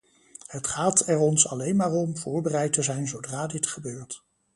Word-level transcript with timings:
Het 0.47 0.67
gaat 0.67 1.07
er 1.07 1.17
ons 1.19 1.47
alleen 1.47 1.75
maar 1.75 1.91
om 1.91 2.17
voorbereid 2.17 2.73
te 2.73 2.81
zijn 2.81 3.07
zodra 3.07 3.47
dit 3.47 3.67
gebeurt. 3.67 4.23